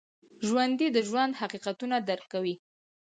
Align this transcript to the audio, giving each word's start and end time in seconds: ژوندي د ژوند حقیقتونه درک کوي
ژوندي 0.47 0.87
د 0.93 0.97
ژوند 1.07 1.33
حقیقتونه 1.41 1.95
درک 2.07 2.25
کوي 2.33 2.55